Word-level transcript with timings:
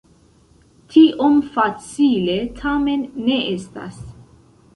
Tiom 0.93 1.37
facile 1.57 2.39
tamen 2.63 3.05
ne 3.29 3.37
estas. 3.53 4.03